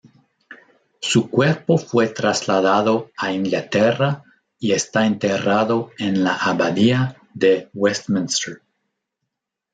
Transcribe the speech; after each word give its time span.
Su 0.99 1.29
cuerpo 1.29 1.77
fue 1.77 2.07
trasladado 2.07 3.11
a 3.15 3.33
Inglaterra 3.33 4.23
y 4.57 4.71
está 4.71 5.05
enterrado 5.05 5.91
en 5.99 6.23
la 6.23 6.37
abadía 6.37 7.17
de 7.35 7.69
Westminster. 7.75 8.63